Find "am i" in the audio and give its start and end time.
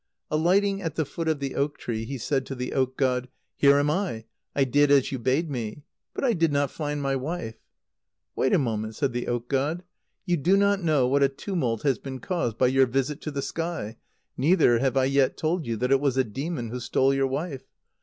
3.77-4.23